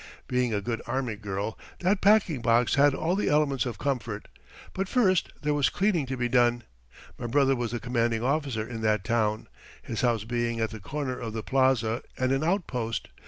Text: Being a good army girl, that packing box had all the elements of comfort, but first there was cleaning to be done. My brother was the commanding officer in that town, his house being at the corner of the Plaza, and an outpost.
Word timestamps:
Being 0.27 0.51
a 0.51 0.61
good 0.61 0.81
army 0.87 1.15
girl, 1.15 1.59
that 1.81 2.01
packing 2.01 2.41
box 2.41 2.73
had 2.73 2.95
all 2.95 3.15
the 3.15 3.29
elements 3.29 3.67
of 3.67 3.77
comfort, 3.77 4.29
but 4.73 4.89
first 4.89 5.31
there 5.43 5.53
was 5.53 5.69
cleaning 5.69 6.07
to 6.07 6.17
be 6.17 6.27
done. 6.27 6.63
My 7.19 7.27
brother 7.27 7.55
was 7.55 7.69
the 7.69 7.79
commanding 7.79 8.23
officer 8.23 8.67
in 8.67 8.81
that 8.81 9.03
town, 9.03 9.47
his 9.83 10.01
house 10.01 10.23
being 10.23 10.59
at 10.59 10.71
the 10.71 10.79
corner 10.79 11.19
of 11.19 11.33
the 11.33 11.43
Plaza, 11.43 12.01
and 12.17 12.31
an 12.31 12.43
outpost. 12.43 13.09